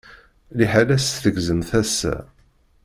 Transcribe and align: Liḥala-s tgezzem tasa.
Liḥala-s 0.57 1.07
tgezzem 1.23 1.61
tasa. 1.69 2.15